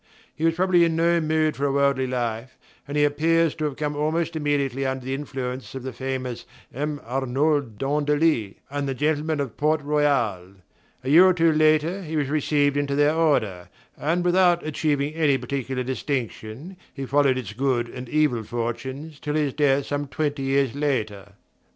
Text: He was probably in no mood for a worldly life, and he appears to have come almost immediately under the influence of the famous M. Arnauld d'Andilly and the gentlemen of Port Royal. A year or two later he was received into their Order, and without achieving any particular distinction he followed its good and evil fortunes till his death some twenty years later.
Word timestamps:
He 0.35 0.45
was 0.45 0.55
probably 0.55 0.83
in 0.83 0.95
no 0.95 1.19
mood 1.21 1.55
for 1.55 1.67
a 1.67 1.71
worldly 1.71 2.07
life, 2.07 2.57
and 2.87 2.97
he 2.97 3.03
appears 3.03 3.53
to 3.53 3.65
have 3.65 3.75
come 3.75 3.95
almost 3.95 4.35
immediately 4.35 4.83
under 4.83 5.05
the 5.05 5.13
influence 5.13 5.75
of 5.75 5.83
the 5.83 5.93
famous 5.93 6.45
M. 6.73 6.99
Arnauld 7.05 7.77
d'Andilly 7.77 8.55
and 8.71 8.87
the 8.87 8.95
gentlemen 8.95 9.39
of 9.39 9.57
Port 9.57 9.79
Royal. 9.83 10.53
A 11.03 11.09
year 11.11 11.23
or 11.25 11.35
two 11.35 11.51
later 11.51 12.01
he 12.01 12.17
was 12.17 12.29
received 12.29 12.77
into 12.77 12.95
their 12.95 13.13
Order, 13.13 13.69
and 13.95 14.25
without 14.25 14.65
achieving 14.65 15.13
any 15.13 15.37
particular 15.37 15.83
distinction 15.83 16.77
he 16.91 17.05
followed 17.05 17.37
its 17.37 17.53
good 17.53 17.87
and 17.87 18.09
evil 18.09 18.41
fortunes 18.41 19.19
till 19.19 19.35
his 19.35 19.53
death 19.53 19.85
some 19.85 20.07
twenty 20.07 20.41
years 20.41 20.73
later. 20.73 21.33